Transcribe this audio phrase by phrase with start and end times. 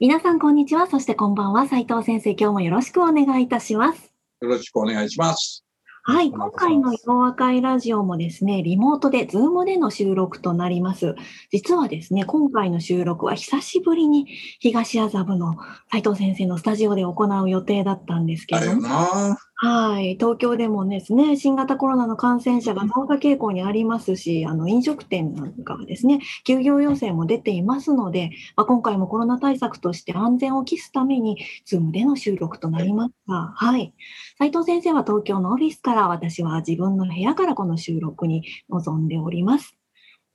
[0.00, 5.64] 皆さんこんにちはそしてこんばんは斉藤先生今日もよろしくお願いいたしますよろしくお願いします。
[6.04, 11.16] はい、今回の洋和会ラジオもですね、リモートで、ズームでの収録となります。
[11.50, 14.26] 実はですね、今回の収録は久しぶりに
[14.60, 15.56] 東麻布の
[15.90, 19.36] 斉藤先生のスタジオで行う予定だったんですけれども、な。
[19.60, 33.92] はい、東京でもですね、新型コロナの感染者が増加傾向にありますし、あの飲食店なんかはですね、休業要請も出ていますので、まあ、今回もコロナ対策として安全を期すために、ズームでの収録となりますが、はい。
[34.38, 39.74] 斉藤先生は東京のオフィスから、私は自分の部屋からこの収録に臨んでおります。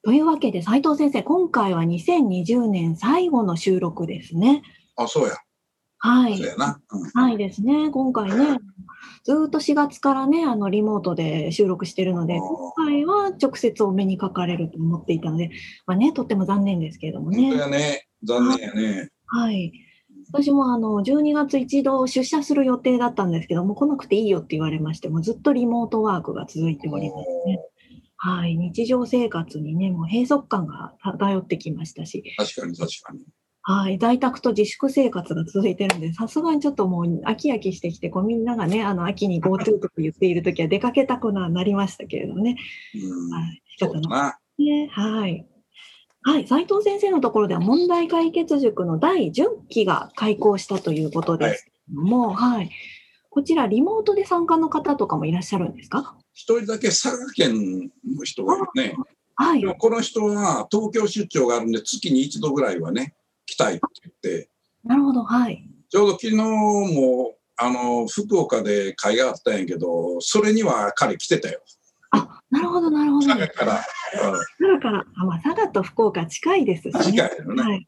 [0.03, 4.63] というわけで、斉藤先生、今回は2020年最後の収録ですね。
[4.97, 5.37] あ、そうや。
[6.03, 6.47] はいそう。
[6.47, 6.81] やな。
[6.91, 7.89] うんはいですね。
[7.89, 8.59] 今回ね、
[9.23, 15.49] ずーっと4月からね、あの、リモートで収録してるので、今回は直接お目にかかれると思っていたので、
[15.85, 17.57] まあね、とっても残念ですけれども本当ね。
[17.57, 18.07] やね。
[18.21, 19.09] 残念やね。
[19.27, 19.71] はい。
[20.33, 27.59] 私もあの、12月一度出社する予定だったんですけども、来なくていいよって言われまして、もうずっとリモートワークが続いておりますね。
[28.17, 28.57] はい。
[28.57, 33.25] 日常生活にね、もう閉塞感が漂ってきましたし、確かに確かに。
[33.65, 42.57] はい、在宅と自粛生活が続いてるんで、さすがにちょっともう飽き飽きしてきて、こうみんながね、あの秋に GoTo とか言っているときは出かけたくななりましたけれどもね。
[42.93, 43.31] うん。
[43.31, 44.37] はい、仕方な。
[44.59, 44.89] ね。
[44.91, 45.47] はい。
[46.25, 52.69] はい、斉藤先生のところでは問題解決塾の第10期が開講したということですけれども、はい、
[53.29, 56.15] こちらリモートで参加の方とかもいらっしゃるんですか？
[56.33, 58.95] 一人だけ佐賀県の人がいるね。
[59.35, 64.49] はいこの人は東京出張があるんで月に一度ぐらいはね、来たいって言って、
[64.83, 65.23] なるほど。
[65.23, 65.63] はい。
[65.89, 71.61] ちょうど昨日も、あの、福岡で会があったんやけど、それには彼来てたよ。
[72.11, 73.27] あ、なるほど、なるほど。
[73.27, 73.75] 佐賀から。
[73.75, 73.83] 佐
[74.59, 77.03] 賀から、あまあ、佐賀と福岡近いですしね。
[77.03, 77.87] 近いよねはい。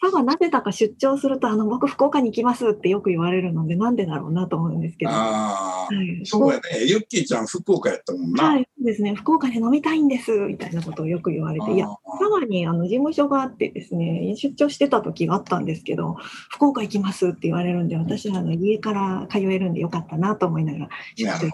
[0.00, 5.10] 佐賀なぜだか出張すると、あの、僕福岡に行きますってよく言われるので、なんでだろうなと思うんですけど。
[5.10, 6.26] はああ、い。
[6.26, 6.84] そうやね。
[6.86, 8.44] ユッキーちゃん福岡やったもんな。
[8.44, 9.14] はい、そうですね。
[9.14, 16.16] 福岡で飲みたいんです、みたいなことをよく言われて、いや、あ佐賀にあの事務所があってですね、出張してた時があったんですけど、
[16.50, 21.50] 福岡行きますって言われるんで、私はあの家から通えるんでよかったなと思いながら出張ました。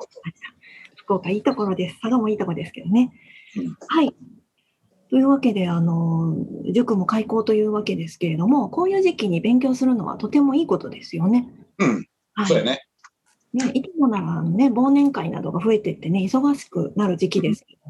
[0.97, 2.01] 福岡いいところです。
[2.01, 3.13] 佐賀もいいところですけどね。
[3.57, 4.15] うんはい。
[5.13, 6.35] というわけで、あの、
[6.73, 11.51] 塾も開校というわけですけれども、こういう時期に勉強するのはとてもいいことですよね。
[11.79, 12.47] うん、はい。
[12.47, 12.81] そうやね。
[13.53, 17.81] ね、いつもならね、忘年会などが増えてってね、忙しくなる時期ですけど、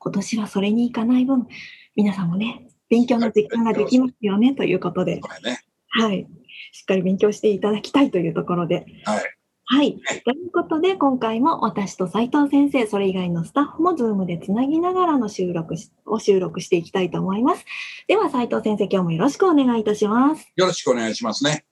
[0.00, 1.46] 今年はそれに行かない分、
[1.94, 5.20] 皆さんもね、勉強の時間ができますよね、ということで。
[5.90, 6.26] はい。
[6.72, 8.86] しっかり勉強していただきたいというところで。
[9.04, 9.22] はい。
[9.72, 9.98] はい。
[10.26, 17.64] ということで、今回も私と斉藤先生、それ以外のスタッフもズームでつなぎながらの収録しを収録していきたいと思います。
[18.06, 20.52] では、斉藤先生、今日もよろしくお願いいたします。
[20.56, 21.64] よろしくお願いしますね。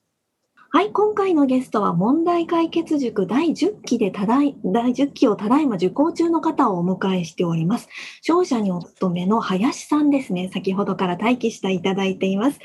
[0.71, 7.87] はい、今回のゲストは問題解決塾第10期でただい、第10期をただいま受講中の方をお迎えしております。
[8.23, 10.49] 商社にお勤めの林さんですね。
[10.51, 12.57] 先ほどから待機していただいています。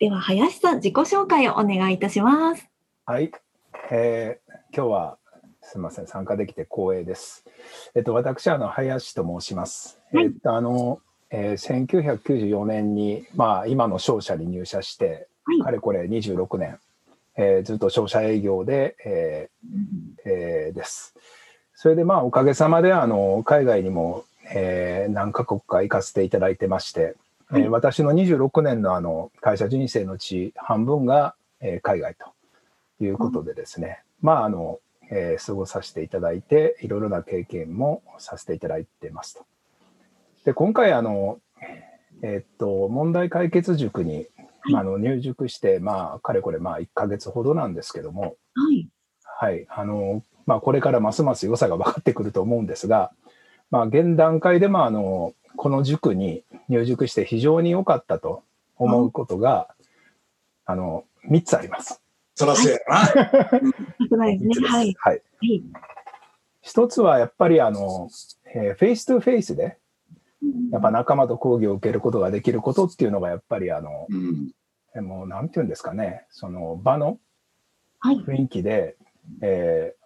[0.00, 2.68] では、林さん、自己紹介をお願いいたします。
[3.06, 3.32] はい、
[3.90, 4.41] えー
[4.74, 5.18] 今日は
[5.60, 7.44] すみません参加できて光栄です。
[7.94, 10.00] えっと私はあの林と申します。
[10.12, 11.00] はいえっとあの、
[11.30, 16.78] えー1994年にまあ今の商社に入社して、はいかれこれ26年、
[17.36, 21.14] えーずっと商社営業で、えーえーです。
[21.74, 27.14] それでまあおかげさまであの海外にも、えー何カ国か行かせていただいてまして、
[27.50, 34.80] えーはい私の26年のあの会社人生のうち半分が、えー海外ということでですね、まああの、
[35.10, 39.44] えー過ごさせていただいていろいろな経験もさせていただいてますと。
[40.44, 41.38] で今回あの、
[42.22, 44.26] えーっと問題解決塾に、
[44.70, 48.88] まあ、あの入塾してまあかれこれまあ1ヶ月ほどなんですけども、はい。
[49.42, 53.10] はい、あの、まあ、これからますます良さが分かってくると思うんですが、
[53.72, 58.42] まあ、現段階で、まあ、あの、この塾に入塾して非常に良かったと
[58.76, 59.74] 思うことが、
[60.64, 62.01] あの、3つあります。
[62.34, 63.06] そらそうやな。
[63.06, 64.68] さすがですね。
[64.68, 64.94] はい。
[64.98, 65.22] はい。
[65.40, 65.62] はい。
[66.62, 68.08] 一つはやっぱり、あの、
[68.54, 69.78] えー face to face で、
[70.70, 74.52] やっぱ仲間と講義を受けることができることっていうのが、やっぱり、あの、うん。
[74.94, 77.18] えもうなんていうんですかね、その場の
[78.00, 78.16] はい。
[78.18, 78.96] 雰囲気で、
[79.40, 80.02] えー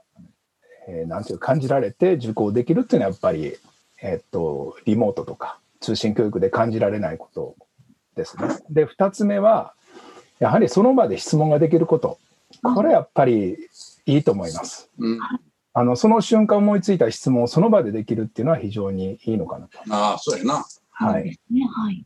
[0.88, 3.54] えーなんていうか感じられて受講できるっていうのはやっぱり、
[4.00, 7.56] えっと、リモートとか通信教育で感じられないこと
[8.14, 8.48] ですね。
[8.70, 9.74] で、二つ目は、
[10.38, 12.18] やはりその場で質問ができること。
[12.62, 13.56] これやっぱり
[14.06, 14.88] いいと思います。
[14.98, 15.18] うん、
[15.72, 19.78] あの、その瞬間思いついた質問をその場でできるっていうのは非常にいいのかなと。
[19.90, 20.64] ああ、そうやな。
[20.92, 21.38] はい。
[21.50, 22.04] ね、はい。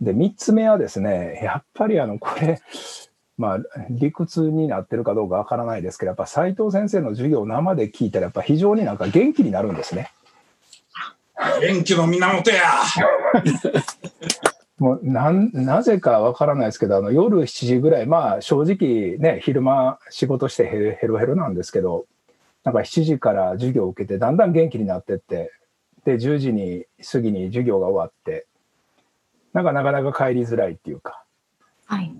[0.00, 2.60] で、三つ目はですね、やっぱりあの、これ、
[3.38, 3.58] まあ、
[3.90, 10.10] 理屈になってるかどうかわからないですけど、やっぱ斉藤先生の授業を生で聞いたら、やっぱ非常になんか元気になるんですね。
[11.60, 12.64] 元気の源や。
[14.82, 22.06] もうなんなぜかわからないですけど、あの夜7時ぐらい、まあ正直ね、昼間仕事してヘロヘロヘロなんですけど、
[22.64, 25.52] なんか7時から授業を受けて、だんだん元気になってって、
[26.04, 28.48] で、10時に過ぎに授業が終わって、
[29.52, 31.22] なんかなかなか帰りづらいっていうか、
[31.86, 32.12] はい。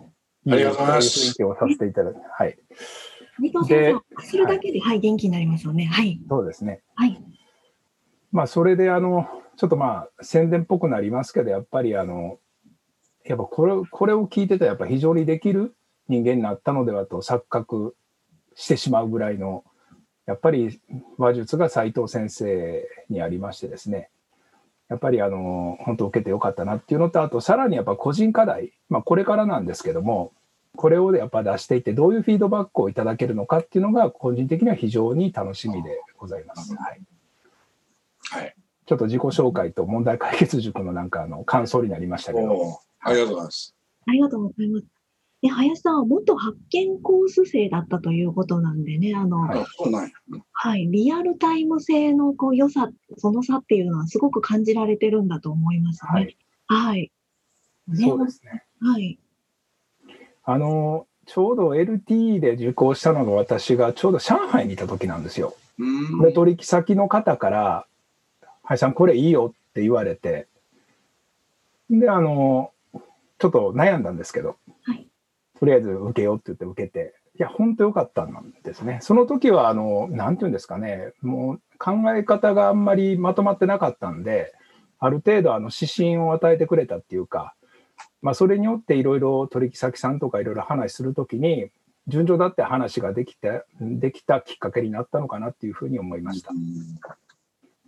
[0.49, 2.57] ありがとうございます雰囲気をさせていただき、はい、
[3.41, 5.87] 斉藤先生、するだけで、はい、元気になりますよね。
[5.87, 6.21] はい。
[6.29, 6.81] そうですね。
[6.95, 7.21] はい。
[8.31, 9.27] まあ、それで、あの、
[9.57, 12.39] ちょっとまあ、宣伝っぽくなりますけど、やっぱり、あの、
[13.25, 15.75] やっぱこれ、これを聞いてたら、やっぱ非常にできる
[16.09, 17.95] 人間になったのではと錯覚
[18.55, 19.65] してしまうぐらいの、
[20.27, 20.81] やっぱり
[21.19, 24.11] 話術が斉藤先生にありましてですね、
[24.89, 30.33] やっぱりあの、本当受けてよかったなっていうのと、あと、さらにやっぱ個人課題、まあ、これからなんですけども、
[30.77, 36.75] これをやっぱ出していって、どういうフィードバックをいただけるのかっていうのが、個人的には非常に楽しみでございます。
[36.77, 37.01] はい。
[38.31, 38.55] はい。
[38.87, 43.75] ちょっと自己紹介と問題解決塾のなんかあの感想になりましたけど、ありがとうございます。
[44.07, 44.87] ありがとうございます。
[45.43, 49.65] で、林さんは元発見コース生だったということなんでね、あの、はい。
[50.53, 56.37] はい、リアルタイム性のこう良さ、その差っていうのはすごく感じられてるんだと思いますはね。
[56.69, 57.11] はい。
[57.89, 58.65] ねそうですね。
[58.81, 59.19] はい。
[60.45, 65.57] あの、ちょうど LT で受講したのが私がちょうど上海にいた時なんですよ。
[65.79, 66.21] うん。
[66.23, 67.87] で、取引先の方から、
[68.63, 70.47] はいさんこれいいよって言われて、
[71.91, 72.72] で、あの、
[73.43, 75.09] ちょっと悩んだんですけど、はい
[75.59, 78.99] とりあえず受けようって言って受けて、いや、本当良かったんですね。
[79.01, 84.53] その時は、あの、なんていうんですかね、もう考え方があんまりまとまってなかったんで、
[84.99, 87.55] ある程度、あの、指針を与えてくれたっていうか、
[88.23, 91.71] まあ、それによっていろいろ取引先さんとかいろいろ話するときに、
[92.09, 96.51] 順調だって話ができて、できたきっかけになったのかなっていうふうに思いました。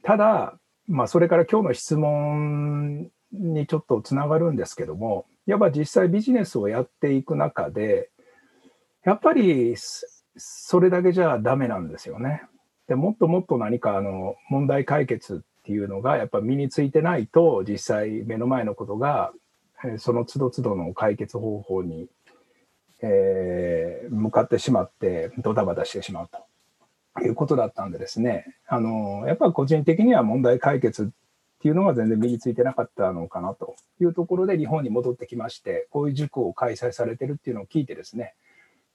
[0.04, 8.10] ただ、まあ、それから今日の質問にちょっとつながるんですけども、やっぱ実際ビジネスをやっていく中で、
[9.04, 9.74] やっぱり
[10.36, 12.42] それだけじゃダメなんですよね。
[12.88, 19.32] でもっともっと何かあの問題解決っていうのがやっぱ身についてないと実際目の前のことが
[19.84, 22.08] えその都度都度の解決方法に、
[23.02, 26.28] えー向かってしまってドタバタしてしまう
[27.16, 31.10] ということだったんでですねあのやっぱ個人的には問題解決
[31.64, 38.34] っていうのが全然身についてなかったのかなというところで日本に戻ってきましてこういう塾を開催されてるっていうのを聞いてですね、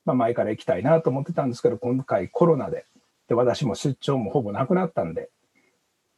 [0.06, 2.86] まあ、前から行きたいなと思ってたんですけど今回コロナで
[3.28, 5.32] で私も出張もほぼなくなったんで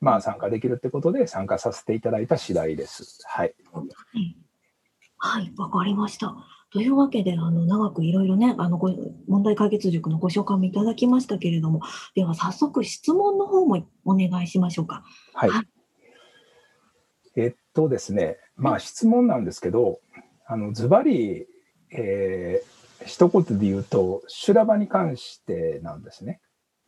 [0.02, 3.22] まあ参加できるってことで参加させていただいた次第です。
[3.28, 3.54] はい。
[3.72, 4.36] はい
[5.24, 6.36] はい、わかりました。
[6.72, 8.90] というわけで、あの、長くいろいろね、あの、ご
[9.28, 11.82] 問題解決塾のご紹介もいただきましたけれども、
[12.16, 15.04] では早速質問の方もお願いしましょうか。
[15.34, 15.66] はいはい。
[17.36, 20.00] えっとですね、まあ質問なんですけど、
[20.46, 21.48] あのズバリ、
[21.92, 26.40] えー、一言で言うと、修羅場に関してなんですね。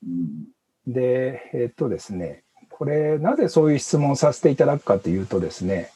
[0.03, 0.47] うん
[0.87, 5.91] で、えっとですね、これ、なぜそういう質問をさせていただくかというとですね、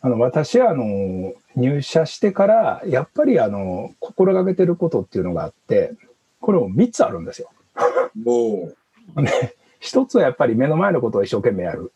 [0.00, 5.94] あの私はあの入社してから、やっぱりあの心がけてることっていうのがあって、
[6.40, 7.50] これも3つあるんですよ。
[8.26, 8.74] おー
[9.22, 11.92] で一つはやっぱり目の前のことを一生懸命やる。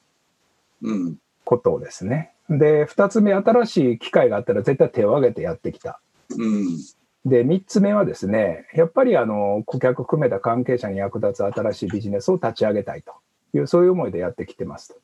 [0.82, 1.16] うん。
[1.48, 2.34] ことですね。
[2.50, 5.98] で、二つ目、新しい機会があったら絶対手を挙げてやってきた。
[6.36, 6.76] うん。
[7.24, 13.14] で、三つ目はですね、やっぱりあの、顧客含めた関係者に役立つ新しいビジネスを立ち上げたいと
[13.56, 15.00] いう、そういう思いでやってきてますと。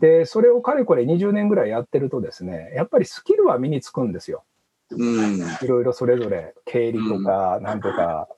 [0.00, 4.44] で、それをかれこれ20年ぐらいやってるとですね、やっぱりスキルは身につくんですよ。
[4.90, 5.38] うん。
[5.62, 8.28] いろいろそれぞれ経理とか、なんとか、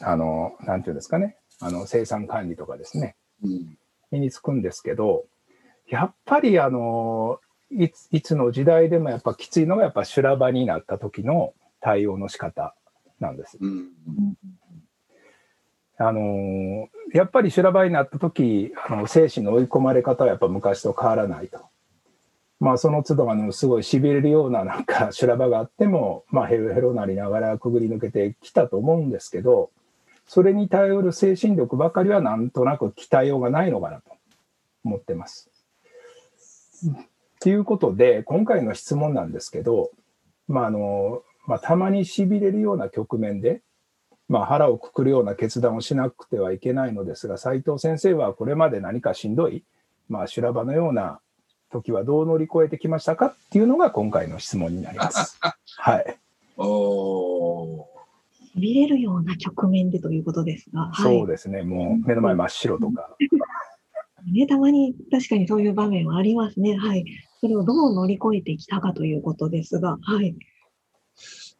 [0.00, 3.14] あの、なんていうんですかね、あの、生産管理とかですね。
[3.44, 3.78] うん。
[4.10, 5.26] 身につくんですけど、
[5.92, 7.38] やっぱりあの
[7.70, 12.74] いついつの時代でもやっぱきついのがやっぱ修羅場になった時の対応の仕方
[13.20, 13.58] なんです。
[13.60, 13.88] うん。
[15.98, 21.60] あのやっぱり修羅場になった時あの精神の追い込まれ方はやっぱ昔と変わらないと
[22.62, 29.70] まあ、その都度あのすごいしびれるようななんか修羅場があっても、まあ、ヘロヘロなりながらくぐり抜けてきたと思うんですけど
[30.28, 34.12] それに頼る精神力ばかりはなんとなく鍛えようがないのかなと
[34.84, 35.51] 思ってます。
[37.40, 39.90] ということで今回の質問なんですけど、
[40.48, 43.62] まああのまあ、たまにしびれるような局面で、
[44.28, 49.64] まあ、腹をくくるような決断をしなくてはいけないのですが斉藤先生はこれまで何かしんどい、
[50.08, 51.20] まあ、修羅場のような
[51.72, 55.38] 時はどう乗り越えてきましたかっていうのが今回の質問になります。
[55.78, 56.16] はい。
[56.58, 57.88] お
[58.54, 63.16] 見れるような局面でということですが、はい、そうですね、もう目の前真っ白とか。
[64.30, 66.76] ね、たまに確かにそういう場面はありますね。
[66.76, 67.04] はい。
[67.40, 70.36] それをどう乗り越えてきたかということですが、はい。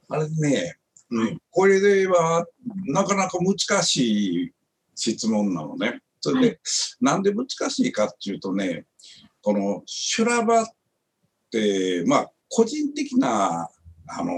[0.09, 0.77] あれね、
[1.11, 2.47] うん、これでは
[2.87, 4.53] なかなか難しい
[4.95, 6.01] 質問なのね。
[6.21, 6.59] それで、はい、
[7.01, 8.87] なんで難しいかっていうとね、
[9.43, 10.67] この修羅場っ
[11.51, 13.69] て、まあ、個人的な、
[14.07, 14.33] あの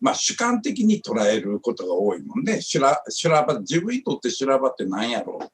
[0.00, 2.60] まあ、主観的に捉えることが多いもんね。
[2.60, 5.48] 修羅修羅場、自分にとって修羅場って何やろう。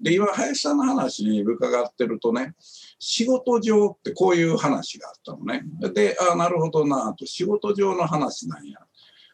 [0.00, 2.54] で、今、林さんの話伺ってるとね、
[2.98, 5.62] 仕事上ってこういう話があったのね。
[5.92, 8.78] で、ああ、なるほどなと、仕事上の話なんや。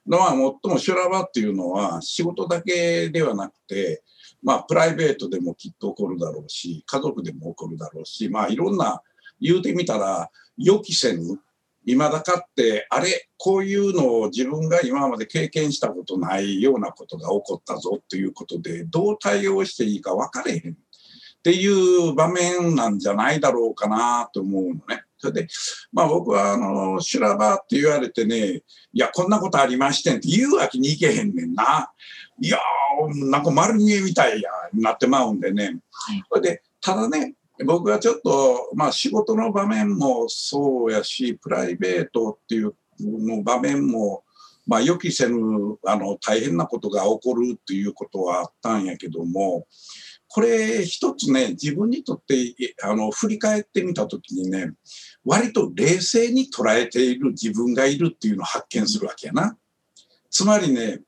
[0.06, 4.02] のは、最も修羅場っていうのは仕事だけではなくて、
[4.42, 9.02] まあ、プライベートでもきっと起こるだろうし、家族でも起こるだろうし、まあ、いろんな、
[9.40, 11.40] 言うてみたら、予期せぬ、
[11.92, 21.66] 未だかって、あれ、こういうのを自分が今まで経験したことないようなことが起こったぞということで、どう対応していいか分かれへんってい
[22.08, 25.04] う場面なんじゃないだろうかなと思うのね。
[25.16, 25.48] それで、
[25.92, 31.92] まあ僕は、あの、修羅場って言われてね、いや、こんなことありましてんって言うわけにいけへんねんな。
[32.40, 35.78] いやー、なんか丸見えみたいや、なってまうんでね。
[36.28, 44.24] それで、ただね、僕はちょっと、まあ仕事の場面もそうやし、プライベートっていうの場面も、
[44.66, 45.36] まあ予期せぬ、
[45.84, 49.66] あの、大変なことが起こるっていうことはあったんやけども、
[50.32, 54.72] これ一つね、自分にとってあの振り返ってみたときにね、
[55.24, 59.56] 割と冷静に捉えている自分がいるっていうのを発見するわけやな。
[60.30, 61.00] つまりね、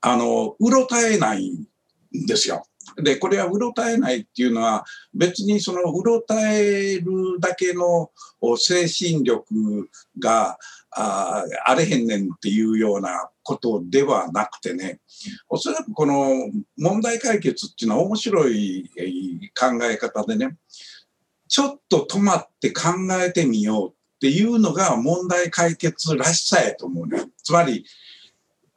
[0.00, 2.66] あの、うろたえないんですよ。
[2.96, 8.10] で、これはうろたえないっていうのは、別にそのうろたえるだけの
[8.56, 9.88] 精神力
[10.18, 10.58] が
[10.90, 15.00] ああれへんねんっていうようなことではなくてね、
[15.48, 18.90] おそらくこの問題解決っていうのは面白い
[19.58, 20.56] 考え方でね、
[21.48, 22.90] ちょっと止まって考
[23.22, 27.26] えてみようっていうのが問題解決らしさやと思うね。
[27.42, 27.84] つまり、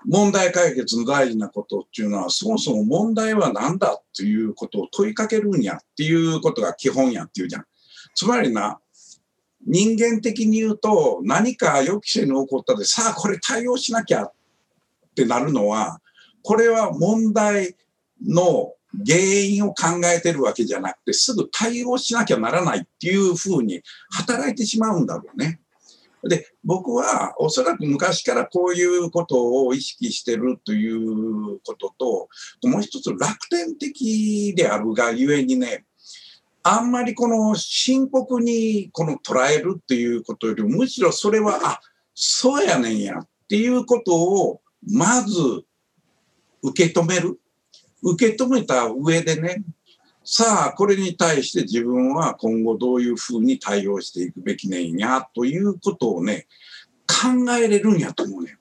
[0.05, 7.65] 問題解決の大事なことっていうのは、そもそも問題は何だっていうことを問いかけるんやっていうことが基本やっていうじゃん。
[8.15, 8.79] つまりな、
[9.67, 14.33] 人間的に言うと、何か予期せぬ起こったで、さあこれ対応しなきゃっ
[15.15, 16.01] てなるのは、
[16.43, 17.75] これは問題
[18.25, 18.73] の
[19.05, 25.59] 原因を考えてるわけじゃなくて、すぐ対応しなきゃならないっていうふうに働いてしまうんだろうね。
[26.23, 32.29] で、僕はおそらく昔からこういうことを意識してるということと、
[32.67, 35.85] もう一つ楽天的であるがゆえにね、
[36.63, 41.79] あんまりこの深刻にこの捉えるっていうことより、むしろそれは、あ、
[42.13, 45.63] そうやねんやっていうことを、まず
[46.61, 47.39] 受け止める。
[48.01, 49.63] 受け止めた上でね、
[50.31, 56.45] さあ、これに対して自分は今後どういうふうに対応していくべきねんや、ということをね、
[57.07, 58.59] 考えれるんやと思うねん。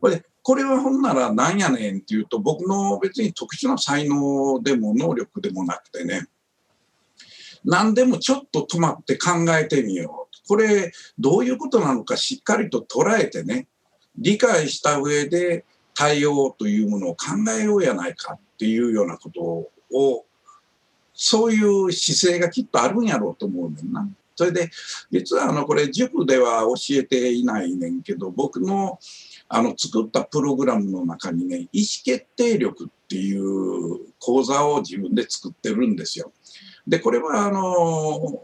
[0.00, 6.26] これこれはほんならなんやねんっていうと、僕の別に特殊な才能でも能力でもなくてね、
[7.64, 10.48] 何でもちょっと止まって考えてみよう。
[10.48, 13.68] これどういうことなのかしっかりと捉えてね、
[14.18, 19.40] 理解した上で対応というものを考えようやないかっていうようなこと
[19.96, 20.25] を
[21.16, 24.08] そういう姿勢がきっとあるんやろうと思うねんな。
[24.36, 24.70] それで
[25.10, 28.98] 実はあのこれ塾では教えていないねんけど僕の
[29.48, 36.32] あの作ったプログラムの中にね意思決定力っていう講座を自分で作ってるんですよ。
[36.86, 38.42] でこれはあの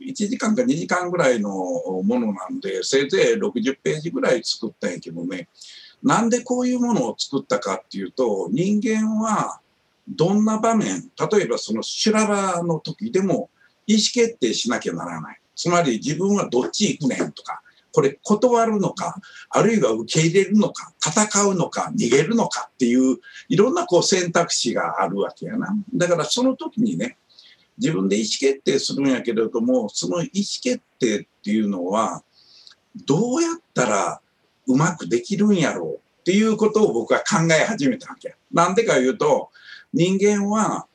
[0.00, 5.48] 1時間か2時間ぐらいのものなんでせいぜい60ページぐらい作ったんやけどね
[6.02, 9.60] なんでこういうものを作ったかっていうと人間は
[10.08, 13.50] どんな場面、例えばその修羅場の時でも
[13.86, 15.40] 意思決定しなきゃならない。
[15.54, 19.16] つまり自分はどっち行くねんとか、これ断るのか、
[19.48, 25.74] あるいは受け入れるのか、戦うのか、逃げるのかっていう、いろんなこう選択肢があるわけやな。
[25.94, 27.16] だからその時にね、
[27.78, 30.28] 自分で意思決定するんやけれども、その意思
[30.62, 32.22] 決定っていうのは、
[33.06, 34.20] どうやったら
[34.66, 38.36] うまくできるんやろうっていうことを僕は考え始めたわけ。
[38.52, 39.50] なんでか言うと、
[39.92, 40.86] 人間は、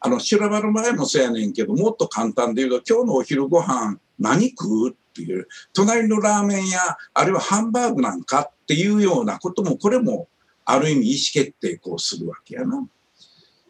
[0.00, 10.28] あの、修羅場の場合もそうやねんけど、もっと簡単で言うと、今日のお昼ご飯何食うっていう、隣のラーメン屋、あるいはハンバーグなんかっていうようなことも、これも
[10.64, 12.86] ある意味意思決定こうするわけやな。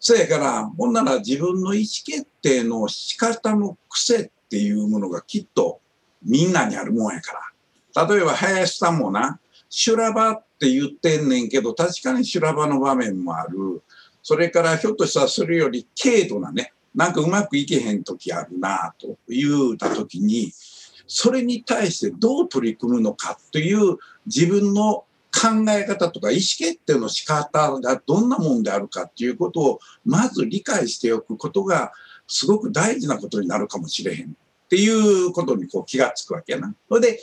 [0.01, 5.81] そやから、ほんなら自分の意思決定の仕方の癖っていうものがきっと
[6.23, 7.33] みんなにあるもんやか
[7.95, 8.07] ら。
[8.07, 13.83] 例えば林さんもな、修羅場って言ってんねんけど、確かに修羅場の場面もある。
[14.29, 20.53] それからひょっとしたらそれより軽度なね、なんかうまくいけへん時あるなあと言うた時に、
[21.07, 31.93] それに対してどう取り組むのかという自分の考え方とか意思決定の仕方がどんなもんであるかっていうことをまず理解しておくことが
[32.27, 34.31] すごく大事なことになるかもしれへんっ
[34.69, 36.75] ていうことにこう気がつくわけやな。
[36.87, 37.21] それで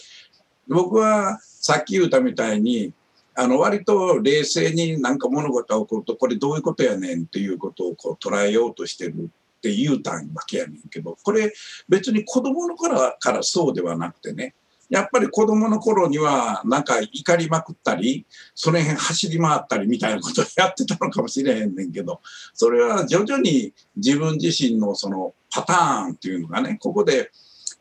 [0.67, 2.93] 僕はさっき言ったみたいに
[3.35, 11.53] あの割と冷静になんか物事が起こるとこれどういうことやねんっていうことをこう捉えようとしてるって言うたんわけやねんけどこれ
[11.89, 14.55] 別に子供の頃からそうではなくてね。
[14.87, 18.23] やっぱり子供の頃にはなんか怒りまくったり
[18.53, 22.21] その辺走り回ったりみたいなことをやってたのかもしれへんねんけど
[22.53, 27.31] それは徐々に自分自身のそのパターンっていうのがねここで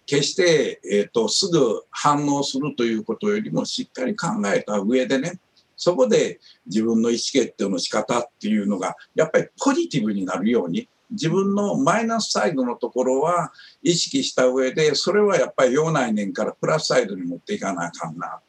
[0.07, 5.39] 決して、えーと、すぐ反応するということよりもしっかり考えた上でね
[5.77, 13.53] そこで自分の意思決定の仕方っていうのがやっぱりポジティブになるように自分のマイナスサイドのところは
[13.83, 18.41] 意識した上でそれはやっぱり用内年からプラスサイドに持っていかなあかんな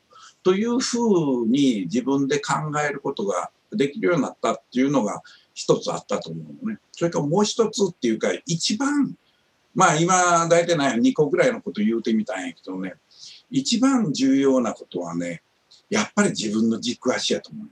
[0.43, 2.53] というふうに自分で考
[2.87, 5.21] えることができるようになったっていうのが
[5.53, 6.79] 一つあったと思うのね。
[6.91, 9.15] それからもう一つっていうか一番
[9.73, 12.95] まあ今大体ね2個ぐらいのこと言うてみたんやけどね
[13.49, 15.41] 一番重要なことはね
[15.89, 17.67] やっぱり自分の軸足やと思う。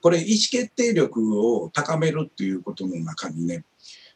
[0.00, 3.64] これ意思決定力を高めるっていうことの中にね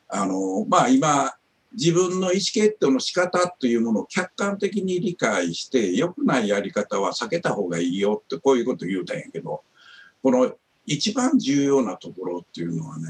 [0.08, 1.34] あのまあ今
[1.72, 9.62] 自分の意思決定の仕方というものを客観的に理解して良くないやり方は避けた方がいいよってこういうこと言うたんやけど
[10.22, 10.52] この
[10.86, 13.08] 一番重要なところっていうのはね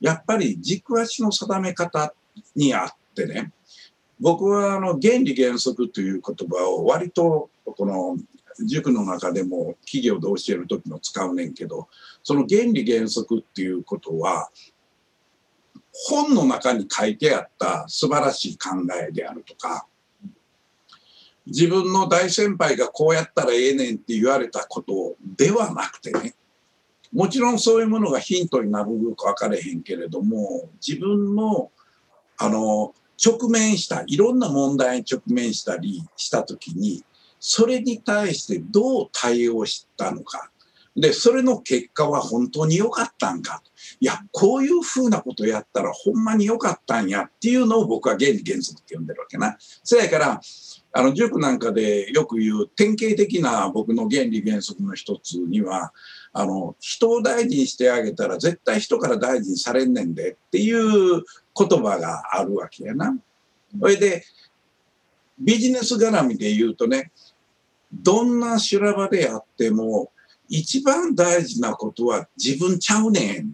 [0.00, 2.14] やっぱり軸足の定め方
[2.56, 3.52] にあってね
[4.20, 8.16] 僕はあの原理原則という言葉を割とこの
[8.66, 11.88] 塾の中でも企業で教える時の使うねんけど
[12.22, 14.50] その原理原則っていうことは
[16.06, 18.70] 本の中に書いてあった素晴らしい考
[19.08, 19.86] えであるとか
[21.46, 26.34] 自分の大先輩がこうやったらええねんって言われたことではなくてね
[27.12, 31.70] もちろんそういうものがヒントになるか分かれへんけれども自分の
[32.36, 32.94] あの
[33.24, 37.02] 直面したいろんな問題に直面したりした時に
[37.40, 40.50] それに対してどう対応したのか
[40.98, 43.62] でそれの結果は本当に良かったんか
[44.00, 49.56] いやこういうふうなことやったらほんまに良かったんやっていうのを僕は原理原則って呼んでるわけな。
[49.84, 50.40] そやから
[50.92, 55.92] あの塾なんかでよく言う典型的な僕の原理原則の一つには
[56.32, 61.22] あの人を大事にしてあげたら絶対人から大事にされんねんでっていう
[61.56, 63.16] 言葉があるわけやな。
[63.78, 64.24] それで
[65.38, 67.12] ビジネス絡みで言うとね
[67.92, 70.12] どんな修羅場であっても
[70.48, 73.52] 一番大事なことは自分ちゃうねん。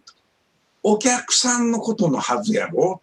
[0.83, 3.01] お客さんのことのはずやろ。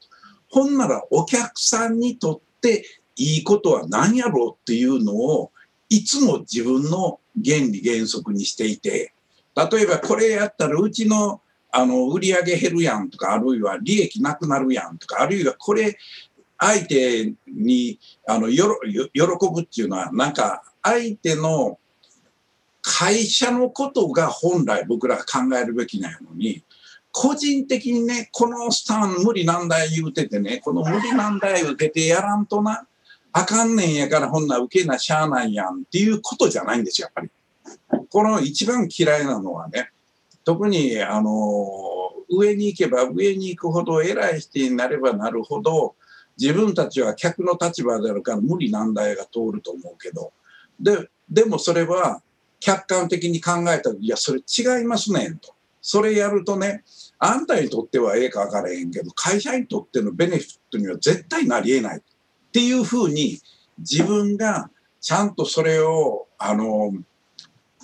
[0.49, 5.51] ほんならお客さんにとっていいことは何やろうっていうのを
[5.89, 9.13] いつも自分の原理原則にしていて
[9.55, 11.41] 例えばこれやったらうちの
[11.73, 15.97] あの売り上げ減るやんとかあるいは利益なくなるやんとかあるいはこれ
[16.57, 18.77] 相手にあのよ
[19.13, 21.77] 喜ぶっていうのはなんか相手の
[22.81, 26.63] 会社のことが本来僕らが考えるべきなのに
[27.11, 32.85] 個人的にねこのスタン無理難題言うててねこの無理難題受けてやらんとな
[33.33, 37.29] あかんねんやからほんな受けなしゃあないやんっていうことじゃないんですよやっぱり。
[38.09, 39.91] この一番嫌いなのはね
[40.43, 41.31] 特にあの
[42.29, 45.95] 上に行けば上に行くほど偉い人になればなるほど
[46.37, 50.33] 自分たちは客の立場であるから無理難題が通ると思うけど
[50.79, 52.21] ででもそれは
[52.60, 55.53] 客観的に考えたらいやそれ違いますねんと。
[55.81, 56.84] それやるとね
[57.17, 61.97] あんたにとってはええか分からへんけど会社にとってのベネフィットには絶対なりえない。
[61.97, 62.01] っ
[62.51, 63.39] ていうふうに
[63.79, 66.93] 自分がちゃんとそれをあの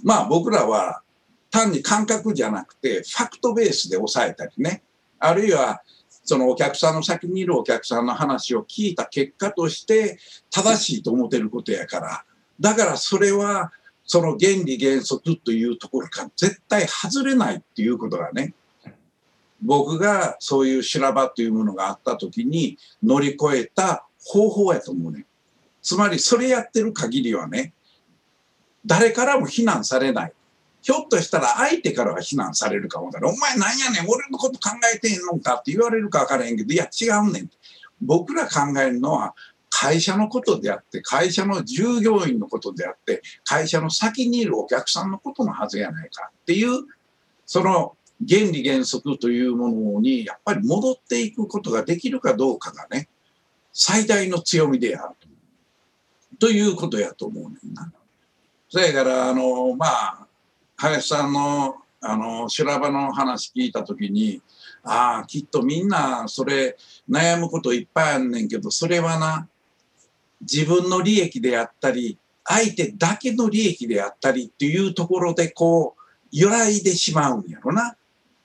[0.03, 1.01] まあ僕らは
[1.49, 4.83] 単に感覚じゃなくてファクトベースで抑えたりね。
[5.19, 5.81] あるいは
[6.23, 10.19] そのお客さんの先にいるお客さんの話を聞いた結果として
[10.51, 12.25] 正しいと思ってることやから
[12.59, 13.71] だからそれは
[14.05, 18.53] その原理原則というところから絶対外れないっていうことがね
[19.61, 25.25] 僕がそういう修羅場というものがあった時に乗り越えた方法やと思うね。
[25.81, 27.73] つまりそれやってる限りはね
[28.85, 30.33] 誰からも非難されない。
[30.81, 33.29] ひょっとしたら相手からは非難されるかもわから。
[33.29, 37.49] お前なんやねん、俺のこと考えてんのかって言われるか分からへんけど、いや違うねん。
[38.01, 39.35] 僕ら考えるのは
[39.69, 46.85] 会社のことであって、会社の従業員のことであって、会社の先にいるお客さんのことのはずやないかっていう、
[47.45, 47.95] その
[48.27, 53.09] 原理原則というものにやっぱり戻っていくことができるかどうかがね、
[53.71, 55.15] 最大の強みである
[56.39, 57.91] ということやと思うねんな。
[58.69, 60.27] そやから、あの、まあ、
[60.75, 64.41] 林さんの、あの、修羅場の話聞いたときに、
[64.83, 66.77] ああ、きっとみんなそれ
[67.09, 69.47] 悩むこといっぱいあんねんけど、それはな、
[70.41, 77.95] 自分の利益であったり、相手だけの利益であったりっていうところでこう、揺らいでしまうんやろな。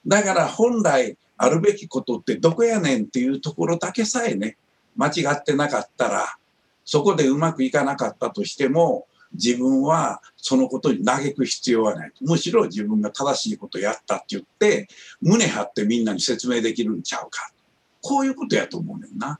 [0.05, 4.57] だから本来あるべきことってどこやねんっていうところだけさえね、
[4.95, 6.37] 間違ってなかったら、
[6.85, 12.11] そこでうまくいかなかったとしても、自分はそのことに嘆く必要はない。
[12.21, 14.87] むしろ自分が正しいことやったって言って、
[15.21, 17.51] 胸張ってみんなに説明できるんちゃうか。
[18.01, 19.39] こういうことやと思うねんな。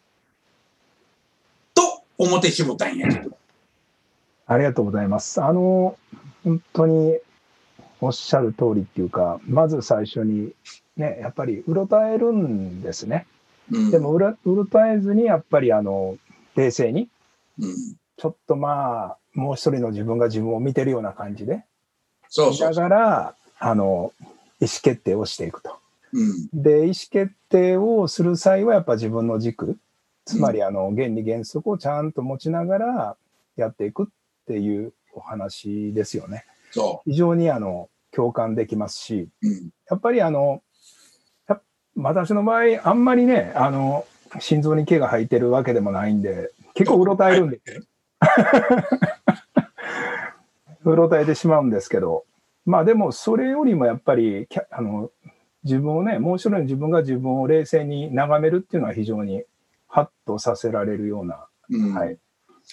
[2.17, 3.38] と、思ってしもたんやけど。
[4.45, 5.41] ありがとうございます。
[5.41, 5.97] あの、
[6.43, 7.17] 本当に
[8.02, 10.54] おっしゃる通りっていうか、まず最初に、
[10.97, 13.26] ね、やっぱりうろたえるんですね。
[13.71, 16.17] うん、でもうろたえずに、やっぱりあの、
[16.56, 17.10] 冷静に、
[17.60, 17.76] うん、
[18.17, 21.63] ちょっとまあ、もう一人の自分が自分を見てるような感じで、
[22.30, 24.12] そうそうながら、あの、
[24.60, 25.78] 意思決定をしていくと。
[26.12, 29.78] うん、で、意思決定をする際は、やっぱ自分の軸、
[30.26, 33.18] つまりあの、原理原則をちゃんと持ちながら
[33.56, 34.06] やっていくっ
[34.48, 36.46] ていうお話ですよね。
[36.72, 40.62] そう非常にあの、共感できますし、うん、やっぱりあの、
[41.96, 44.06] 私の場合、あんまりね、あの、
[44.40, 47.84] 心臓に毛が生えてるわけでもないんで、結構うろたえるんですよ。
[50.86, 52.26] うろたえてしまうんですけど、
[52.66, 55.12] まあでもそれよりもやっぱりあの
[55.64, 59.44] 自分をね、もう一人の自分が自分を冷静に眺めるっていうのは非常に
[59.94, 62.18] ハッとさせられるような、うん、はい、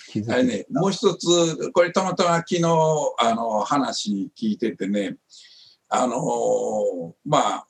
[0.09, 2.63] 気づきね、もう一つ、これたまたま昨日
[3.19, 5.17] あの話聞いててね、
[5.91, 7.67] あのまあ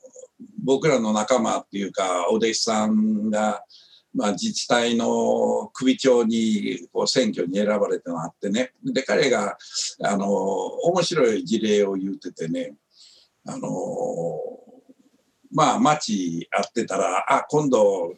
[0.63, 3.65] 僕らの仲間っていうかお弟子さんが
[4.13, 8.73] まあ、自治体の首長にこう選挙に選ばれてのあってね。
[8.85, 9.57] で彼が
[10.03, 12.75] あの面白い事例を言うててね
[13.47, 13.71] あの
[15.53, 18.15] まあ町会ってたらあ今度、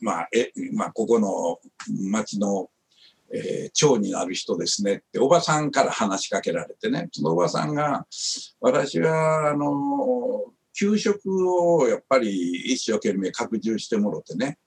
[0.00, 1.58] まあえまあ、ここの
[2.10, 2.70] 町の、
[3.32, 8.06] えー、長になる人ですねっておばさんから話しかけられてねそのおばさんが
[8.60, 14.58] 私はあの給食をやっぱり一生懸命拡充してもろてね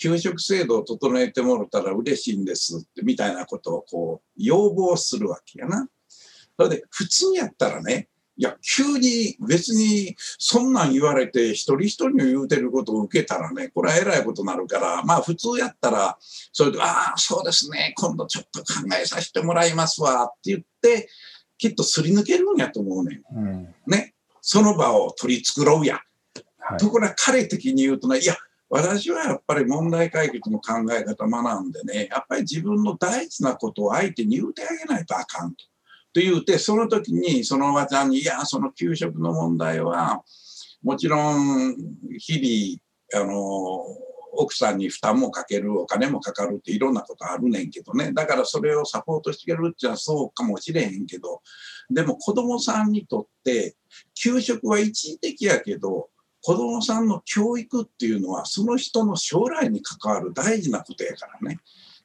[0.00, 5.88] 給食制度を整えてもらったら嬉しいんですってみたいなことをこう要望するわけやな。
[6.56, 16.16] それで普通やったらねいや急に別にそんなん言われて一人一人に言うてることを受けたらねこれはえらいことになるからまあ普通やったら
[16.52, 18.64] それで「ああそうですね今度ちょっと考
[19.00, 21.08] えさせてもらいますわ」って言って
[21.58, 23.36] きっとすり抜けるんやと思うねん。
[23.36, 26.00] うん、ねその場を取り繕うや。
[26.60, 28.36] はい、ところが彼的に言うとねいや
[28.70, 35.64] 私はやっぱり問題解決の考え方学んでね、やっぱり自分の大事なことを相手に言うてあげないとあかんと。
[36.12, 40.22] と言うて、その時にそのおばちゃんに、いや、その給食の問題は、
[40.82, 41.76] もちろん
[42.18, 43.84] 日々、あの、
[44.32, 48.12] 奥さんに負担もかける、お金もかかるっていろんなことあるねんけどね。
[48.12, 51.42] だからそれをサポートしてくれるっていうのはそうかもしれへんけど、
[51.90, 53.76] でも子供さんにとって、
[54.14, 56.10] 給食は一時的やけど、
[56.42, 61.58] 子供さんの教育っていうのはその人の将来に関わる大事なことやからね。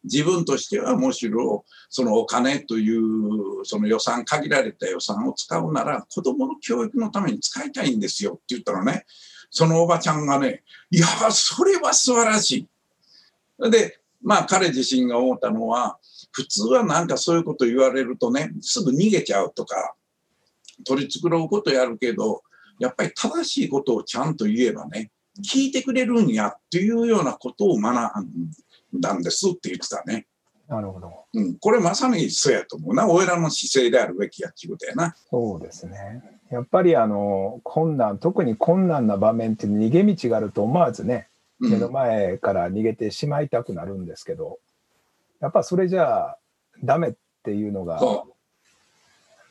[0.03, 9.05] 自分としてはむしろそのお金というその予算限られた予算を使うなら子供の教育のために使いたいんですよって言ったらね
[9.49, 12.67] そのおばちゃんがねいやそれは素晴らし
[13.61, 13.69] い。
[13.71, 15.97] でまあ彼自身が思ったのは
[16.31, 19.95] 普通はなんかそういうこと言われるとねすぐ逃げちゃうとか
[20.85, 22.41] 取り繕うことやるけど
[22.79, 25.11] やっぱり正しいことをちゃんと言えばね、
[25.41, 28.51] 聞いてくれるんやっていうようなことを学ん
[28.99, 30.27] だんですって言ってたね。
[30.67, 31.25] なるほど。
[31.33, 33.07] うん、これまさにそうやと思うな。
[33.07, 35.15] 俺らの姿勢であるべきやっていうことやな。
[35.29, 36.23] そうですね。
[36.51, 41.27] やっぱりあの困難、特に困難な場面って逃げ道があると思わずね、
[41.59, 44.59] 目の前から逃げてしまいたくなるんですけど、
[45.41, 46.37] やっぱそれじゃあ
[46.83, 47.99] ダメっていうのが、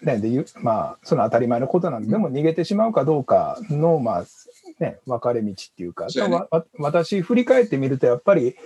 [0.02, 4.24] ね、でゆまあ、その当たり前のことなんで、でも逃げてしまうかどうかの、まあ
[4.80, 8.56] ね、分かれ道っていうか、ねわ私、振り返ってみると、やっぱり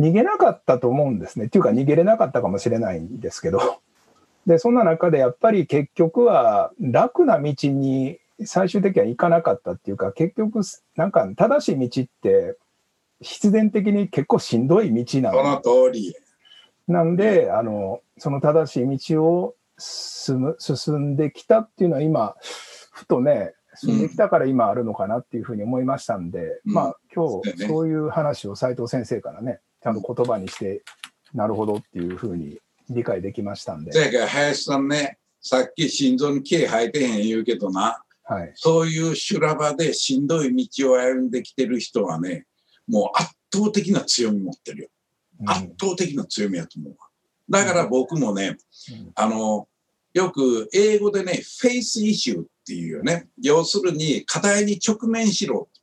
[0.00, 1.46] 逃げなかったと思うんですね。
[1.46, 3.60] っていうか、逃げれなかったかもしれないんですけど、
[4.46, 10.60] でそんな中でやっぱり結局は楽な道に最終的には行かなかったっていうか、結局、
[10.96, 12.56] なんか正しい道って、
[13.20, 16.14] 必然的に結構しんどい道なそのの通り。
[16.88, 22.34] なんで、あの、その正しい道を進む、進んできたっていうのは今、
[22.92, 30.82] ふとね、進んできたから今あるのかなっていうふうに思いましたんで、うんまあ今日そういう話を斉藤先生からね、ちゃんと言葉にして、
[31.34, 38.52] なるほどっていうふうに理解できましたんで、そやから林さんね、さっき心臓に毛生えてへん言うけどな、はい。
[38.54, 42.46] そういう修羅場でしんどい道を歩んできてる人はね、
[42.86, 44.88] もう圧倒的な強み持ってるよ。
[45.40, 47.08] うん圧倒的な強みやと思うわ。
[47.48, 48.58] だから僕もね、
[48.92, 49.66] うんあの、
[50.12, 53.28] よく英語でね、 face issue っていうよね。
[53.40, 55.80] 要するに課題に直面しろと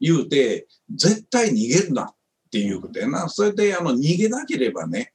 [0.00, 2.14] 言うて、絶対逃げるな
[2.50, 3.28] っていうことやな。
[3.28, 5.12] それであの逃げなければね、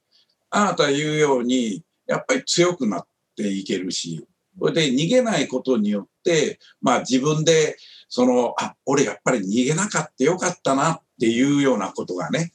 [0.49, 4.25] あなた言うように、やっぱり強くなっていけるし、
[4.57, 7.75] それで逃げないことによって、まあ自分で、
[8.07, 12.53] その、あ、俺やっぱり逃げなかったよかったなっていうようなことがね、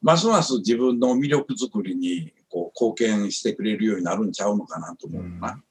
[0.00, 5.62] ますます自分の魅力づくりにこう貢献してくれるようになるんちゃうのかなと思うな。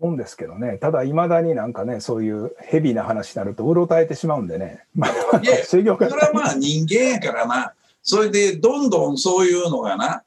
[0.00, 5.96] 思うんですけどね、ただいまだになんかね、そういうヘビーな話になるとうろたえてしまうんでね、まあ、いやそれは
[6.32, 7.74] まあ人間やからな。
[8.02, 10.22] それでどんどんそういうのがな、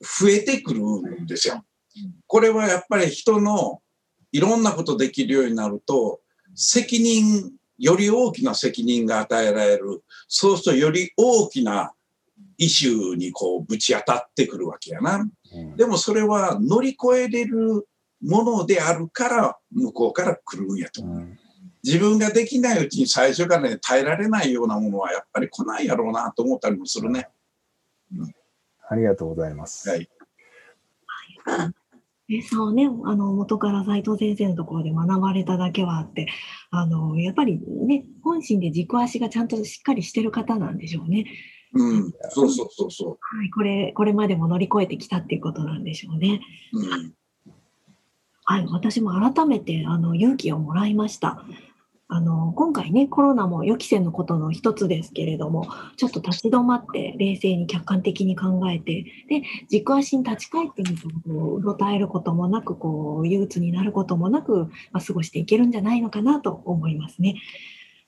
[0.00, 0.80] 増えてくる
[1.22, 1.64] んですよ。
[2.26, 3.80] これはやっぱり人の
[4.32, 6.20] いろんなことできるようになると、
[6.54, 10.02] 責任、より大きな責任が与えられる。
[10.28, 11.92] そうするとより大きな
[12.58, 15.26] イシューにこうぶち当たってくるわけやな。
[15.60, 17.86] うんでもそれは乗り越えれる
[18.22, 21.02] ものであるから向こうから来るんやと
[21.84, 27.28] 自分ができないうちに最初からね耐えられないようなものはやっぱり来ないやろうなと思ったりもするね。
[28.88, 29.88] ありがとうございます。
[29.88, 30.08] はい。
[32.28, 36.26] えさんはね、あの元から斉藤先生のところで学ばれただけはあって、
[36.70, 41.26] あのやっぱりね、本心で軸足がちゃんとしっかりしてる方なんでしょうね。
[41.76, 42.12] うん。
[42.30, 46.40] そうそうそうそはい、これこれまでも乗り越えてきたっていうことなんでしょうね。
[46.72, 46.80] う。
[46.80, 47.14] うん。
[48.44, 51.42] はい、私も改めてあの勇気をもらいました。
[52.08, 67.34] あの今回ね、コロナも予期せぬことの一つですけれども、ちょっと立ち止まって冷静に客観的に考えて、で軸足に立ち返ってみて、こううろたえることもなく、こう憂鬱になることもなく、まあ、過ごしていけるんじゃないのかなと思いますね。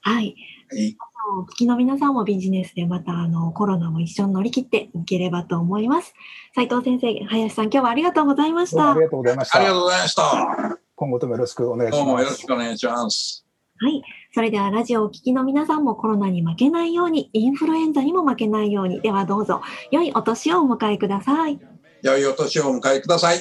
[0.00, 0.37] はい、
[0.70, 0.96] はい。
[1.26, 6.14] お聞きの皆さんもビジネスでまたあのコロナも一緒に乗り切っていければと思います。
[6.54, 9.00] 斉藤先生、林さん、今日はありがとうございましたあり。
[9.02, 9.59] がとうございました。
[9.59, 10.78] ありがとうございました。
[10.94, 12.04] 今後ともよろしくお願いします。
[12.04, 13.44] どうもよろしくお願いします。
[13.81, 14.02] はい。
[14.33, 21.61] それではラジオをお聞きの皆さんもコロナに負けないように、インフルエンザにも負けないように、ではどうぞ、良いお年をお迎えください。
[22.02, 23.38] 良いお年をお迎えください。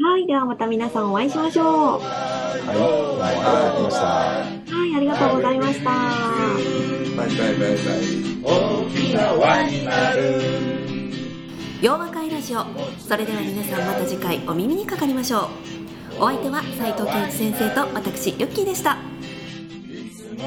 [0.00, 0.26] はい。
[0.26, 2.00] ではまた皆さんお会いしましょう。
[2.00, 3.32] はい、ありがとうござ
[3.72, 4.06] いました。
[4.76, 4.96] はい。
[4.96, 5.84] ありがとうございまし
[6.92, 6.97] た。
[7.18, 7.78] バイバイバイバイ。
[8.44, 10.40] 大きな輪になる
[11.82, 12.64] 洋和会ラジオ。
[13.00, 16.22] それでは皆さんまた次回お耳にかかりましょう。
[16.22, 18.98] お相手は斉藤健一先生と私ユッキーでした。
[20.36, 20.44] 通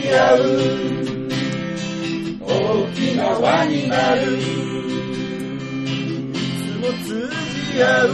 [0.00, 0.38] じ合う。
[2.40, 2.48] 大
[2.94, 4.40] きな輪になるい
[6.34, 7.30] つも通
[7.70, 8.08] じ合う